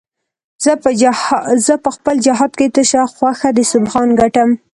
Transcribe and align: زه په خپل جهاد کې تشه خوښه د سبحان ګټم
زه 1.65 1.73
په 1.83 1.89
خپل 1.95 2.15
جهاد 2.25 2.51
کې 2.59 2.67
تشه 2.75 3.01
خوښه 3.15 3.49
د 3.57 3.59
سبحان 3.71 4.07
ګټم 4.19 4.49